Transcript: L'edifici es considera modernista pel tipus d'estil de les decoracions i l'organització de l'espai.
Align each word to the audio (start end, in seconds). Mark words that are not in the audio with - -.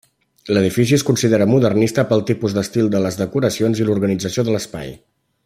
L'edifici 0.57 0.95
es 0.97 1.03
considera 1.09 1.47
modernista 1.51 2.05
pel 2.13 2.25
tipus 2.31 2.57
d'estil 2.59 2.91
de 2.97 3.03
les 3.05 3.19
decoracions 3.23 3.83
i 3.83 3.87
l'organització 3.91 4.49
de 4.49 4.57
l'espai. 4.59 4.95